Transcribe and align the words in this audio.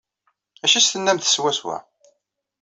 D 0.59 0.61
acu 0.65 0.75
ay 0.77 0.81
as-tennamt 0.81 1.25
swaswa? 1.29 1.77